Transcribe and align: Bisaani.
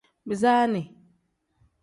Bisaani. 0.27 0.81